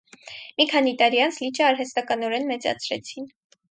Մի 0.61 0.65
քանի 0.71 0.93
տարի 1.03 1.23
անց, 1.27 1.39
լիճը 1.45 1.69
արհեստականորեն 1.69 2.53
մեծացրեցին։ 2.53 3.35